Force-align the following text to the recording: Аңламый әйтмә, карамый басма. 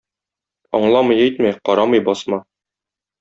Аңламый 0.79 1.21
әйтмә, 1.25 1.51
карамый 1.71 2.03
басма. 2.09 2.41